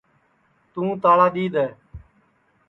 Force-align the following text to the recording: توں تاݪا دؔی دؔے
توں 0.71 0.89
تاݪا 1.01 1.27
دؔی 1.33 1.45
دؔے 1.53 1.65